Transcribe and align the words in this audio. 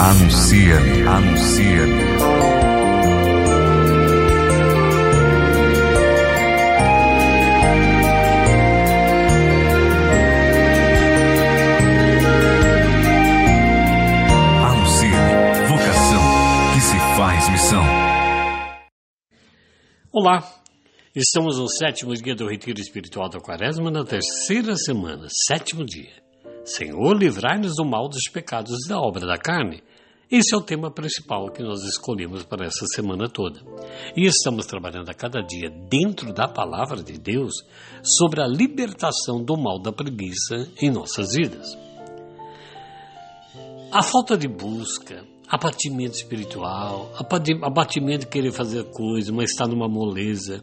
Anuncia-me, 0.00 1.02
anuncia-me. 1.08 2.02
Anuncia-me, 14.62 15.66
vocação 15.66 16.22
que 16.74 16.80
se 16.80 16.96
faz 17.16 17.48
missão. 17.50 17.82
Olá, 20.12 20.48
estamos 21.12 21.58
no 21.58 21.68
sétimo 21.68 22.14
dia 22.14 22.36
do 22.36 22.46
Retiro 22.48 22.80
Espiritual 22.80 23.28
da 23.28 23.40
Quaresma, 23.40 23.90
na 23.90 24.04
terceira 24.04 24.76
semana, 24.76 25.26
sétimo 25.48 25.84
dia. 25.84 26.17
Senhor, 26.68 27.16
livrai-nos 27.16 27.76
do 27.76 27.84
mal 27.84 28.08
dos 28.08 28.28
pecados 28.30 28.84
e 28.84 28.88
da 28.88 29.00
obra 29.00 29.26
da 29.26 29.38
carne. 29.38 29.82
Esse 30.30 30.54
é 30.54 30.58
o 30.58 30.62
tema 30.62 30.90
principal 30.90 31.50
que 31.50 31.62
nós 31.62 31.82
escolhemos 31.82 32.44
para 32.44 32.66
essa 32.66 32.84
semana 32.94 33.26
toda. 33.26 33.58
E 34.14 34.26
estamos 34.26 34.66
trabalhando 34.66 35.08
a 35.08 35.14
cada 35.14 35.40
dia, 35.40 35.70
dentro 35.88 36.30
da 36.30 36.46
palavra 36.46 37.02
de 37.02 37.18
Deus, 37.18 37.54
sobre 38.02 38.42
a 38.42 38.46
libertação 38.46 39.42
do 39.42 39.56
mal 39.56 39.80
da 39.80 39.90
preguiça 39.90 40.68
em 40.82 40.90
nossas 40.90 41.34
vidas. 41.34 41.74
A 43.90 44.02
falta 44.02 44.36
de 44.36 44.46
busca, 44.46 45.24
abatimento 45.48 46.16
espiritual, 46.16 47.10
abatimento 47.62 48.26
de 48.26 48.30
querer 48.30 48.52
fazer 48.52 48.84
coisa, 48.90 49.32
mas 49.32 49.52
está 49.52 49.66
numa 49.66 49.88
moleza, 49.88 50.62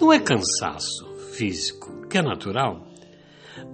não 0.00 0.12
é 0.12 0.20
cansaço 0.20 1.04
físico, 1.32 2.06
que 2.08 2.16
é 2.16 2.22
natural, 2.22 2.86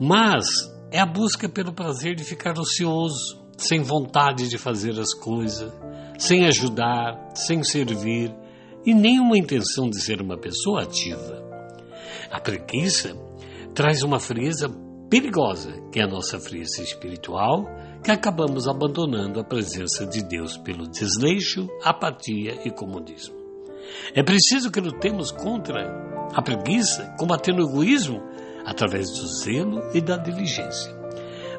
mas 0.00 0.71
é 0.92 1.00
a 1.00 1.06
busca 1.06 1.48
pelo 1.48 1.72
prazer 1.72 2.14
de 2.14 2.22
ficar 2.22 2.58
ocioso, 2.58 3.40
sem 3.56 3.80
vontade 3.80 4.48
de 4.48 4.58
fazer 4.58 4.98
as 5.00 5.14
coisas, 5.14 5.72
sem 6.18 6.44
ajudar, 6.44 7.30
sem 7.34 7.64
servir 7.64 8.32
e 8.84 8.92
nenhuma 8.92 9.38
intenção 9.38 9.88
de 9.88 9.98
ser 10.00 10.20
uma 10.20 10.36
pessoa 10.36 10.82
ativa. 10.82 11.42
A 12.30 12.38
preguiça 12.38 13.16
traz 13.74 14.02
uma 14.02 14.20
frieza 14.20 14.68
perigosa, 15.08 15.72
que 15.90 15.98
é 15.98 16.04
a 16.04 16.08
nossa 16.08 16.38
frieza 16.38 16.82
espiritual, 16.82 17.64
que 18.04 18.10
acabamos 18.10 18.68
abandonando 18.68 19.40
a 19.40 19.44
presença 19.44 20.06
de 20.06 20.22
Deus 20.22 20.58
pelo 20.58 20.86
desleixo, 20.88 21.68
apatia 21.82 22.60
e 22.66 22.70
comodismo. 22.70 23.34
É 24.14 24.22
preciso 24.22 24.70
que 24.70 24.80
lutemos 24.80 25.30
contra 25.30 26.30
a 26.34 26.42
preguiça, 26.42 27.14
combatendo 27.18 27.62
o 27.62 27.70
egoísmo 27.70 28.31
através 28.64 29.10
do 29.10 29.26
zelo 29.26 29.82
e 29.94 30.00
da 30.00 30.16
diligência. 30.16 30.92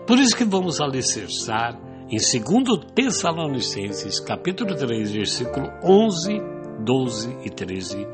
Por 0.06 0.20
isso 0.20 0.36
que 0.36 0.44
vamos 0.44 0.82
alicerçar 0.82 1.80
em 2.10 2.18
2 2.18 2.92
Tessalonicenses, 2.94 4.20
capítulo 4.20 4.76
3, 4.76 5.12
versículo 5.12 5.72
11, 5.84 6.42
12 6.84 7.38
e 7.44 7.50
13, 7.50 8.08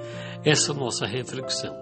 essa 0.45 0.73
nossa 0.73 1.06
reflexão. 1.06 1.76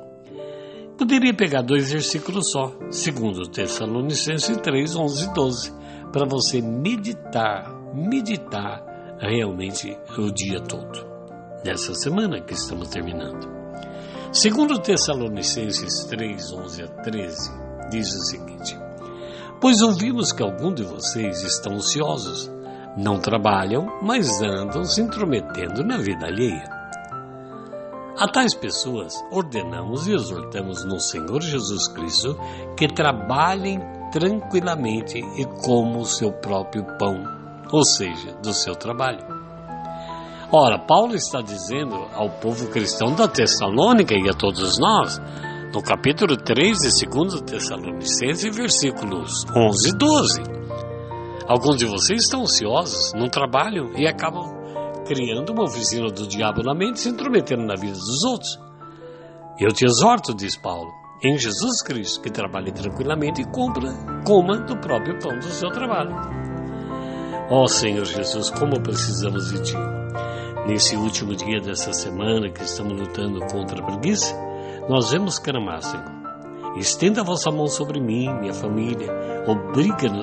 Poderia 0.97 1.33
pegar 1.33 1.61
dois 1.61 1.91
versículos 1.91 2.51
só, 2.51 2.67
2 2.79 3.49
Tessalonicenses 3.49 4.57
3, 4.57 4.95
11 4.95 5.23
e 5.25 5.33
12, 5.33 5.73
para 6.11 6.25
você 6.25 6.61
meditar, 6.61 7.71
meditar 7.93 8.83
realmente 9.19 9.95
o 10.17 10.31
dia 10.31 10.59
todo, 10.61 11.05
dessa 11.63 11.93
semana 11.93 12.41
que 12.41 12.53
estamos 12.53 12.89
terminando. 12.89 13.56
Segundo 14.31 14.77
Tessalonicenses 14.77 16.03
3, 16.03 16.51
11 16.51 16.83
a 16.83 16.87
13, 16.87 17.51
diz 17.89 18.13
o 18.13 18.25
seguinte: 18.25 18.77
Pois 19.61 19.81
ouvimos 19.81 20.33
que 20.33 20.43
alguns 20.43 20.75
de 20.75 20.83
vocês 20.83 21.43
estão 21.43 21.77
ociosos, 21.77 22.51
não 22.97 23.19
trabalham, 23.19 23.87
mas 24.01 24.41
andam 24.41 24.83
se 24.83 25.01
intrometendo 25.01 25.81
na 25.81 25.97
vida 25.97 26.27
alheia. 26.27 26.69
A 28.19 28.27
tais 28.27 28.53
pessoas 28.53 29.13
ordenamos 29.31 30.07
e 30.07 30.13
exortamos 30.13 30.83
no 30.83 30.99
Senhor 30.99 31.41
Jesus 31.41 31.87
Cristo 31.87 32.37
que 32.75 32.87
trabalhem 32.87 33.79
tranquilamente 34.11 35.19
e 35.19 35.45
comam 35.63 36.01
o 36.01 36.05
seu 36.05 36.33
próprio 36.33 36.83
pão, 36.97 37.23
ou 37.71 37.85
seja, 37.85 38.33
do 38.43 38.53
seu 38.53 38.75
trabalho. 38.75 39.46
Ora, 40.51 40.79
Paulo 40.79 41.13
está 41.13 41.41
dizendo 41.41 41.93
ao 42.13 42.29
povo 42.29 42.69
cristão 42.69 43.13
da 43.13 43.27
Tessalônica 43.27 44.15
e 44.15 44.29
a 44.29 44.33
todos 44.33 44.79
nós, 44.79 45.19
no 45.73 45.81
capítulo 45.83 46.37
3 46.37 46.77
de 46.77 47.05
2 47.05 47.41
Tessalonicenses, 47.41 48.55
versículos 48.55 49.45
11 49.53 49.89
e 49.89 49.97
12. 49.97 50.41
Alguns 51.49 51.75
de 51.75 51.85
vocês 51.85 52.23
estão 52.23 52.43
ansiosos, 52.43 53.11
não 53.13 53.27
trabalham 53.27 53.91
e 53.97 54.07
acabam 54.07 54.55
criando 55.05 55.49
uma 55.49 55.63
oficina 55.63 56.07
do 56.07 56.25
diabo 56.25 56.63
na 56.63 56.73
mente, 56.73 57.01
se 57.01 57.09
intrometendo 57.09 57.63
na 57.63 57.75
vida 57.75 57.97
dos 57.97 58.23
outros. 58.23 58.57
Eu 59.59 59.73
te 59.73 59.85
exorto, 59.85 60.33
diz 60.33 60.55
Paulo, 60.55 60.89
em 61.25 61.37
Jesus 61.37 61.81
Cristo, 61.83 62.21
que 62.21 62.29
trabalhe 62.29 62.71
tranquilamente 62.71 63.41
e 63.41 63.51
compra, 63.51 63.91
coma 64.25 64.59
do 64.59 64.77
próprio 64.77 65.19
pão 65.19 65.37
do 65.37 65.45
seu 65.45 65.69
trabalho. 65.71 66.15
Ó 67.49 67.63
oh, 67.63 67.67
Senhor 67.67 68.05
Jesus, 68.05 68.49
como 68.49 68.81
precisamos 68.81 69.51
de 69.51 69.63
Ti. 69.63 69.96
Nesse 70.67 70.97
último 70.97 71.33
dia 71.33 71.61
dessa 71.61 71.93
semana 71.93 72.49
que 72.49 72.61
estamos 72.61 72.99
lutando 72.99 73.39
contra 73.45 73.81
a 73.81 73.85
preguiça, 73.85 74.35
nós 74.89 75.11
vemos 75.11 75.39
Senhor. 75.39 76.11
Estenda 76.75 77.21
a 77.21 77.23
vossa 77.23 77.49
mão 77.49 77.67
sobre 77.67 78.01
mim, 78.01 78.27
minha 78.41 78.53
família. 78.53 79.07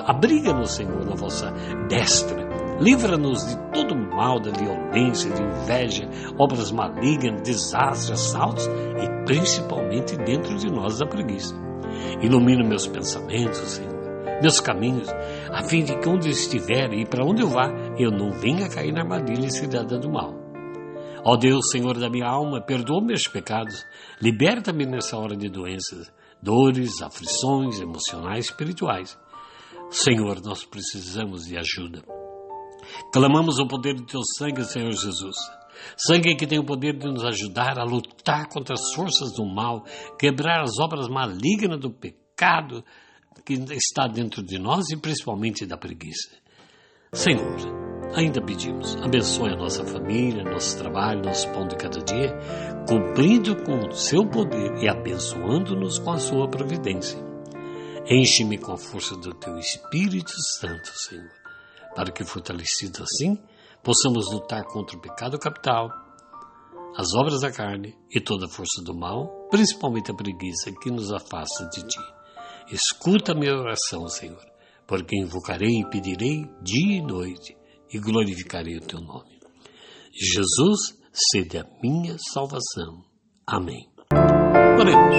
Abriga-nos, 0.05 0.71
Senhor, 0.71 1.03
na 1.03 1.15
vossa 1.15 1.51
destra. 1.89 2.47
Livra-nos 2.79 3.43
de 3.47 3.57
todo 3.73 3.95
mal, 3.95 4.39
da 4.39 4.51
violência, 4.51 5.31
de 5.31 5.41
inveja, 5.41 6.07
obras 6.37 6.71
malignas, 6.71 7.41
desastres, 7.41 8.11
assaltos 8.11 8.67
e 8.67 9.25
principalmente 9.25 10.15
dentro 10.15 10.55
de 10.57 10.71
nós 10.71 10.99
da 10.99 11.07
preguiça. 11.07 11.55
Ilumina 12.21 12.63
meus 12.63 12.85
pensamentos, 12.85 13.57
Senhor, 13.57 13.95
meus 14.41 14.59
caminhos, 14.59 15.09
a 15.49 15.63
fim 15.63 15.83
de 15.83 15.97
que 15.97 16.07
onde 16.07 16.27
eu 16.27 16.31
estiver 16.31 16.93
e 16.93 17.03
para 17.05 17.25
onde 17.25 17.41
eu 17.41 17.47
vá, 17.47 17.67
eu 17.97 18.11
não 18.11 18.31
venha 18.31 18.69
cair 18.69 18.91
na 18.91 19.01
armadilha 19.01 19.47
e 19.47 19.51
cidadã 19.51 19.99
do 19.99 20.11
mal. 20.11 20.33
Ó 21.23 21.35
Deus, 21.37 21.71
Senhor 21.71 21.97
da 21.97 22.09
minha 22.09 22.27
alma, 22.27 22.61
perdoa 22.61 23.03
meus 23.03 23.27
pecados, 23.27 23.83
liberta-me 24.21 24.85
nessa 24.85 25.17
hora 25.17 25.35
de 25.35 25.49
doenças, 25.49 26.11
dores, 26.41 27.01
aflições 27.01 27.79
emocionais 27.79 28.45
e 28.45 28.49
espirituais. 28.49 29.17
Senhor, 29.89 30.41
nós 30.43 30.63
precisamos 30.65 31.45
de 31.45 31.57
ajuda. 31.57 32.03
Clamamos 33.11 33.59
o 33.59 33.67
poder 33.67 33.95
do 33.95 34.05
teu 34.05 34.21
sangue, 34.37 34.63
Senhor 34.65 34.91
Jesus. 34.91 35.35
Sangue 35.97 36.35
que 36.35 36.45
tem 36.45 36.59
o 36.59 36.65
poder 36.65 36.97
de 36.97 37.07
nos 37.07 37.23
ajudar 37.23 37.79
a 37.79 37.83
lutar 37.83 38.47
contra 38.47 38.73
as 38.73 38.93
forças 38.93 39.33
do 39.33 39.45
mal, 39.45 39.83
quebrar 40.19 40.61
as 40.61 40.77
obras 40.79 41.07
malignas 41.07 41.79
do 41.79 41.89
pecado 41.89 42.83
que 43.45 43.53
está 43.73 44.07
dentro 44.07 44.43
de 44.43 44.59
nós 44.59 44.89
e 44.89 44.97
principalmente 44.97 45.65
da 45.65 45.77
preguiça. 45.77 46.37
Senhor, 47.13 47.84
ainda 48.15 48.41
pedimos, 48.41 48.95
abençoe 49.03 49.51
a 49.51 49.57
nossa 49.57 49.83
família, 49.83 50.43
nosso 50.43 50.77
trabalho, 50.77 51.21
nosso 51.21 51.51
pão 51.51 51.67
de 51.67 51.75
cada 51.75 51.99
dia, 51.99 52.33
cumprindo 52.87 53.61
com 53.63 53.87
o 53.87 53.91
seu 53.91 54.25
poder 54.25 54.81
e 54.81 54.87
abençoando-nos 54.87 55.99
com 55.99 56.13
a 56.13 56.19
sua 56.19 56.47
providência. 56.47 57.19
Enche-me 58.07 58.57
com 58.57 58.71
a 58.71 58.77
força 58.77 59.15
do 59.17 59.33
teu 59.33 59.57
Espírito 59.57 60.31
Santo, 60.41 60.97
Senhor, 60.97 61.29
para 61.93 62.11
que, 62.11 62.23
fortalecido 62.23 63.03
assim, 63.03 63.37
possamos 63.83 64.31
lutar 64.31 64.63
contra 64.63 64.97
o 64.97 65.01
pecado 65.01 65.37
capital, 65.37 65.89
as 66.95 67.13
obras 67.13 67.41
da 67.41 67.51
carne 67.51 67.97
e 68.09 68.21
toda 68.21 68.45
a 68.45 68.49
força 68.49 68.81
do 68.81 68.95
mal, 68.95 69.49
principalmente 69.51 70.11
a 70.11 70.15
preguiça 70.15 70.71
que 70.81 70.89
nos 70.89 71.11
afasta 71.11 71.67
de 71.67 71.85
ti. 71.85 71.99
Escuta 72.71 73.33
a 73.33 73.35
minha 73.35 73.53
oração, 73.53 74.07
Senhor, 74.07 74.41
porque 74.87 75.17
invocarei 75.17 75.81
e 75.81 75.89
pedirei 75.89 76.49
dia 76.61 76.97
e 76.97 77.01
noite 77.01 77.64
e 77.95 77.99
glorificarei 77.99 78.75
o 78.75 78.81
teu 78.81 78.99
nome. 78.99 79.39
Jesus, 80.11 80.99
sede 81.13 81.59
a 81.59 81.65
minha 81.81 82.17
salvação. 82.33 83.01
Amém. 83.47 83.89
Oremos. 84.77 85.15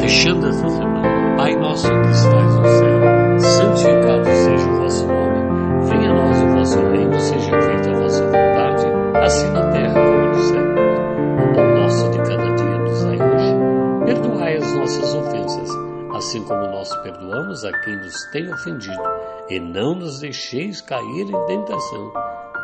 Fechando 0.00 0.46
essa 0.46 0.68
semana, 0.68 1.36
Pai 1.36 1.54
nosso 1.56 1.88
que 1.88 2.10
estás 2.10 2.56
no 2.56 2.64
céu, 2.64 3.38
santificado 3.38 4.24
seja 4.24 4.66
o 4.66 4.76
vosso 4.78 5.06
nome, 5.06 5.88
venha 5.88 6.10
a 6.10 6.14
nós 6.14 6.42
o 6.42 6.48
vosso 6.56 6.80
reino, 6.90 7.20
seja 7.20 7.60
feita 7.60 7.90
a 7.90 8.00
vossa 8.00 8.24
vontade, 8.24 8.86
assim 9.22 9.50
na 9.50 9.70
terra 9.72 9.94
como 9.94 10.26
no 10.26 10.42
céu. 10.42 10.64
O 10.64 11.54
pão 11.54 11.74
nosso 11.82 12.10
de 12.10 12.18
cada 12.18 12.54
dia 12.54 12.78
nos 12.78 13.04
dai 13.04 13.18
hoje. 13.20 14.06
Perdoai 14.06 14.56
as 14.56 14.74
nossas 14.74 15.14
ofensas 15.14 15.90
assim 16.20 16.44
como 16.44 16.66
nós 16.66 16.94
perdoamos 17.02 17.64
a 17.64 17.72
quem 17.80 17.96
nos 17.96 18.14
tem 18.30 18.52
ofendido, 18.52 19.02
e 19.50 19.58
não 19.58 19.94
nos 19.94 20.20
deixeis 20.20 20.80
cair 20.80 21.28
em 21.28 21.46
tentação, 21.46 22.12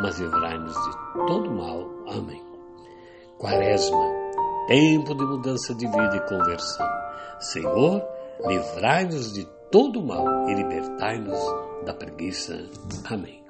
mas 0.01 0.19
livrai-nos 0.19 0.73
de 0.73 1.27
todo 1.27 1.51
mal. 1.51 1.85
Amém. 2.07 2.43
Quaresma, 3.39 4.05
tempo 4.69 5.15
de 5.15 5.25
mudança 5.25 5.75
de 5.75 5.87
vida 5.87 6.17
e 6.17 6.29
conversão. 6.29 6.89
Senhor, 7.41 8.03
livrai-nos 8.47 9.33
de 9.33 9.45
todo 9.71 10.03
mal 10.03 10.49
e 10.49 10.55
libertai-nos 10.55 11.39
da 11.85 11.93
preguiça. 11.93 12.57
Amém. 13.11 13.46